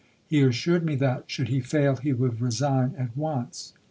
[0.25, 3.73] He assured me that, should he fail, he would resign at once.